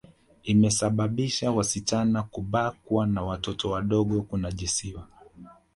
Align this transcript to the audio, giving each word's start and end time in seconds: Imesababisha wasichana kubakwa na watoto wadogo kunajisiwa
Imesababisha 0.43 1.51
wasichana 1.51 2.23
kubakwa 2.23 3.07
na 3.07 3.21
watoto 3.21 3.69
wadogo 3.69 4.21
kunajisiwa 4.21 5.07